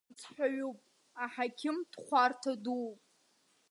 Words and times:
Дымцҳәаҩуп, 0.05 0.79
аҳақьым 1.23 1.77
дхәарҭа 1.91 2.53
дууп. 2.63 2.99